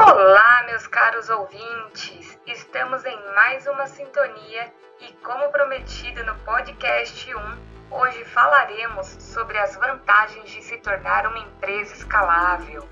Olá, 0.00 0.62
meus 0.66 0.86
caros 0.86 1.28
ouvintes! 1.28 2.38
Estamos 2.46 3.04
em 3.04 3.34
mais 3.34 3.66
uma 3.66 3.84
sintonia 3.88 4.72
e, 5.00 5.12
como 5.24 5.50
prometido 5.50 6.24
no 6.24 6.36
podcast 6.36 7.34
1, 7.34 7.58
hoje 7.90 8.24
falaremos 8.26 9.08
sobre 9.18 9.58
as 9.58 9.74
vantagens 9.74 10.50
de 10.50 10.62
se 10.62 10.78
tornar 10.78 11.26
uma 11.26 11.40
empresa 11.40 11.94
escalável. 11.94 12.88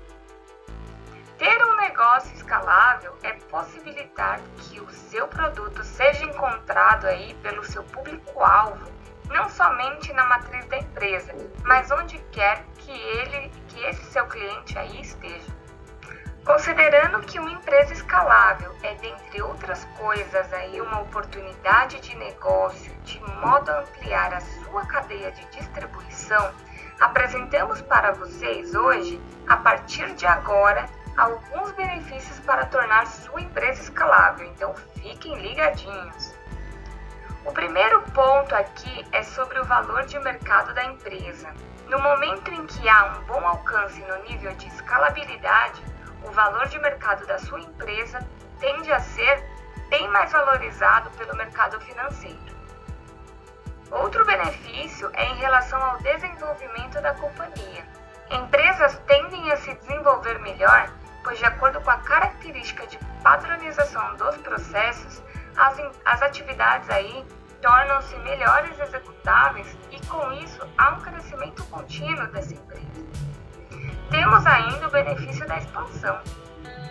Ter 1.37 1.63
um 1.63 1.77
negócio 1.77 2.35
escalável 2.35 3.17
é 3.23 3.31
possibilitar 3.49 4.41
que 4.57 4.81
o 4.81 4.89
seu 4.89 5.29
produto 5.29 5.85
seja 5.85 6.25
encontrado 6.25 7.07
aí 7.07 7.33
pelo 7.35 7.63
seu 7.63 7.85
público-alvo, 7.85 8.85
não 9.29 9.47
somente 9.47 10.11
na 10.11 10.25
matriz 10.25 10.65
da 10.65 10.77
empresa, 10.77 11.33
mas 11.63 11.89
onde 11.89 12.17
quer 12.33 12.65
que 12.79 12.91
ele, 12.91 13.49
que 13.69 13.81
esse 13.85 14.03
seu 14.07 14.25
cliente 14.25 14.77
aí 14.77 14.99
esteja. 14.99 15.66
Considerando 16.47 17.19
que 17.23 17.37
uma 17.39 17.51
empresa 17.51 17.91
escalável 17.91 18.73
é, 18.81 18.95
dentre 18.95 19.41
outras 19.41 19.83
coisas, 19.97 20.53
aí 20.53 20.79
uma 20.79 21.01
oportunidade 21.01 21.99
de 21.99 22.15
negócio 22.15 22.89
de 23.03 23.19
modo 23.19 23.69
a 23.69 23.81
ampliar 23.81 24.33
a 24.33 24.39
sua 24.39 24.85
cadeia 24.85 25.29
de 25.33 25.45
distribuição, 25.47 26.53
apresentamos 27.01 27.81
para 27.81 28.13
vocês 28.13 28.73
hoje, 28.73 29.21
a 29.45 29.57
partir 29.57 30.13
de 30.13 30.25
agora, 30.25 30.85
alguns 31.17 31.73
benefícios 31.73 32.39
para 32.39 32.65
tornar 32.67 33.07
sua 33.07 33.41
empresa 33.41 33.81
escalável. 33.81 34.47
Então 34.47 34.73
fiquem 35.01 35.37
ligadinhos. 35.41 36.33
O 37.43 37.51
primeiro 37.51 38.01
ponto 38.13 38.55
aqui 38.55 39.05
é 39.11 39.21
sobre 39.21 39.59
o 39.59 39.65
valor 39.65 40.05
de 40.05 40.17
mercado 40.19 40.73
da 40.73 40.85
empresa. 40.85 41.53
No 41.89 41.99
momento 41.99 42.53
em 42.53 42.65
que 42.65 42.87
há 42.87 43.17
um 43.17 43.25
bom 43.25 43.45
alcance 43.45 43.99
no 44.03 44.23
nível 44.23 44.53
de 44.53 44.67
escalabilidade, 44.69 45.96
o 46.23 46.31
valor 46.31 46.67
de 46.67 46.79
mercado 46.79 47.25
da 47.25 47.39
sua 47.39 47.59
empresa 47.59 48.19
tende 48.59 48.91
a 48.91 48.99
ser 48.99 49.43
bem 49.89 50.07
mais 50.09 50.31
valorizado 50.31 51.09
pelo 51.11 51.35
mercado 51.35 51.79
financeiro. 51.81 52.57
Outro 53.91 54.25
benefício 54.25 55.09
é 55.13 55.25
em 55.25 55.35
relação 55.35 55.81
ao 55.81 55.97
desenvolvimento 55.99 57.01
da 57.01 57.13
companhia. 57.13 57.85
Empresas 58.29 58.99
tendem 59.07 59.49
a 59.51 59.57
se 59.57 59.73
desenvolver 59.75 60.39
melhor, 60.39 60.91
pois, 61.23 61.39
de 61.39 61.45
acordo 61.45 61.79
com 61.81 61.89
a 61.89 61.97
característica 61.97 62.85
de 62.87 62.97
padronização 63.23 64.15
dos 64.15 64.35
processos, 64.37 65.23
as, 65.55 65.79
as 66.03 66.21
atividades 66.21 66.89
aí 66.89 67.25
tornam-se 67.61 68.15
melhores 68.17 68.77
executáveis 68.79 69.77
e, 69.91 70.05
com 70.07 70.31
isso, 70.33 70.67
há 70.77 70.91
um 70.91 71.01
crescimento 71.01 71.63
contínuo 71.65 72.27
dessa 72.27 72.53
empresa. 72.53 72.87
Temos 74.09 74.45
ainda 74.45 74.87
o 74.87 74.91
benefício 74.91 75.47
da 75.47 75.57
expansão. 75.57 76.19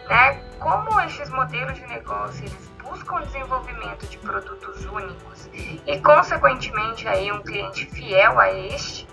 Né? 0.09 0.35
Como 0.59 1.01
estes 1.01 1.31
modelos 1.31 1.75
de 1.75 1.87
negócio 1.87 2.45
eles 2.45 2.71
buscam 2.83 3.17
o 3.17 3.21
desenvolvimento 3.21 4.07
de 4.07 4.19
produtos 4.19 4.85
únicos 4.85 5.51
e, 5.53 6.01
consequentemente, 6.01 7.09
aí 7.09 7.33
um 7.33 7.43
cliente 7.43 7.87
fiel 7.87 8.39
a 8.39 8.53
este, 8.53 9.09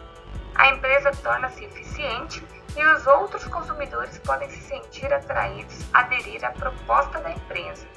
a 0.56 0.68
empresa 0.70 1.12
torna-se 1.24 1.64
eficiente 1.66 2.44
e 2.76 2.86
os 2.86 3.08
outros 3.08 3.46
consumidores 3.46 4.18
podem 4.20 4.50
se 4.50 4.62
sentir 4.62 5.12
atraídos 5.12 5.86
a 5.94 6.00
aderir 6.02 6.44
à 6.46 6.52
proposta 6.52 7.20
da 7.20 7.31
empresa. 7.31 7.88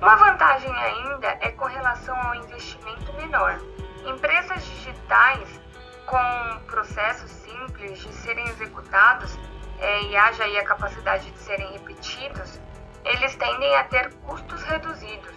Uma 0.00 0.16
vantagem 0.16 0.72
ainda 0.74 1.28
é 1.40 1.50
com 1.52 1.66
relação 1.66 2.16
ao 2.20 2.34
investimento 2.34 3.12
menor. 3.14 3.58
Empresas 4.04 4.64
digitais 4.64 5.61
com 6.06 6.60
processos 6.66 7.30
simples 7.30 7.98
de 7.98 8.12
serem 8.14 8.46
executados 8.48 9.38
é, 9.78 10.02
e 10.04 10.16
haja 10.16 10.44
aí 10.44 10.58
a 10.58 10.64
capacidade 10.64 11.30
de 11.30 11.38
serem 11.38 11.72
repetidos, 11.72 12.60
eles 13.04 13.34
tendem 13.36 13.74
a 13.76 13.84
ter 13.84 14.12
custos 14.26 14.62
reduzidos. 14.62 15.34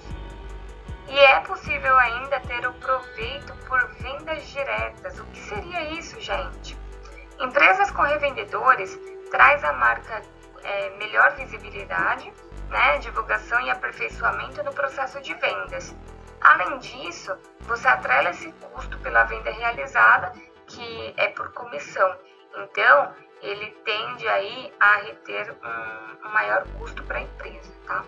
E 1.07 1.17
é 1.17 1.39
possível 1.41 1.97
ainda 1.97 2.39
ter 2.41 2.67
o 2.67 2.73
proveito 2.73 3.53
por 3.67 3.87
vendas 3.99 4.45
diretas. 4.47 5.19
O 5.19 5.25
que 5.25 5.39
seria 5.39 5.81
isso, 5.91 6.19
gente? 6.19 6.77
Empresas 7.39 7.91
com 7.91 8.01
revendedores 8.01 8.99
traz 9.29 9.63
a 9.63 9.73
marca 9.73 10.21
é, 10.63 10.89
melhor 10.97 11.35
visibilidade, 11.35 12.31
né, 12.69 12.97
divulgação 12.99 13.59
e 13.61 13.69
aperfeiçoamento 13.69 14.63
no 14.63 14.73
processo 14.73 15.21
de 15.21 15.33
vendas. 15.35 15.95
Além 16.41 16.77
disso, 16.79 17.35
você 17.61 17.87
atrela 17.87 18.29
esse 18.29 18.51
custo 18.51 18.97
pela 18.99 19.23
venda 19.23 19.51
realizada 19.51 20.33
que 20.67 21.13
é 21.17 21.27
por 21.29 21.51
comissão. 21.53 22.15
Então, 22.57 23.13
ele 23.41 23.71
tende 23.83 24.27
aí 24.27 24.73
a 24.79 24.97
reter 24.97 25.51
um, 25.51 26.27
um 26.27 26.31
maior 26.31 26.65
custo 26.77 27.03
para 27.03 27.17
a 27.17 27.21
empresa, 27.21 27.71
tá? 27.85 28.03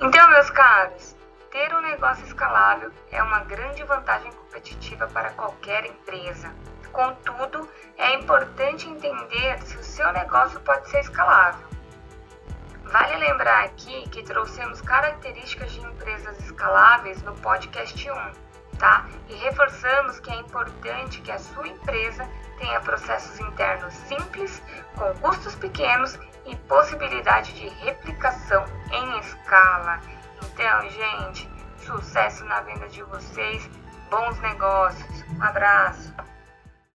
Então, 0.00 0.30
meus 0.30 0.50
caros, 0.50 1.16
ter 1.50 1.74
um 1.74 1.80
negócio 1.80 2.24
escalável 2.24 2.90
é 3.10 3.22
uma 3.22 3.40
grande 3.40 3.82
vantagem 3.84 4.32
competitiva 4.32 5.06
para 5.08 5.30
qualquer 5.30 5.84
empresa. 5.86 6.54
Contudo, 6.90 7.68
é 7.98 8.14
importante 8.14 8.88
entender 8.88 9.58
se 9.62 9.76
o 9.76 9.82
seu 9.82 10.10
negócio 10.12 10.58
pode 10.60 10.88
ser 10.88 11.00
escalável. 11.00 11.68
Vale 12.84 13.16
lembrar 13.16 13.64
aqui 13.64 14.08
que 14.08 14.22
trouxemos 14.24 14.80
características 14.80 15.70
de 15.70 15.80
empresas 15.80 16.38
escaláveis 16.40 17.22
no 17.22 17.34
podcast 17.36 18.10
1 18.10 18.50
tá? 18.80 19.06
Reforçamos 19.60 20.18
que 20.20 20.30
é 20.30 20.36
importante 20.36 21.20
que 21.20 21.30
a 21.30 21.38
sua 21.38 21.68
empresa 21.68 22.26
tenha 22.56 22.80
processos 22.80 23.38
internos 23.40 23.92
simples, 23.92 24.62
com 24.96 25.12
custos 25.16 25.54
pequenos 25.54 26.18
e 26.46 26.56
possibilidade 26.56 27.52
de 27.52 27.68
replicação 27.84 28.64
em 28.90 29.18
escala. 29.18 30.00
Então, 30.42 30.88
gente, 30.88 31.46
sucesso 31.76 32.42
na 32.46 32.62
venda 32.62 32.88
de 32.88 33.02
vocês, 33.02 33.68
bons 34.08 34.40
negócios. 34.40 35.24
Um 35.28 35.42
abraço. 35.42 36.10